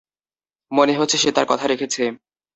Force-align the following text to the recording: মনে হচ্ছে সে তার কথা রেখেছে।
মনে 0.71 0.93
হচ্ছে 0.93 1.17
সে 1.17 1.29
তার 1.31 1.45
কথা 1.45 1.65
রেখেছে। 1.67 2.03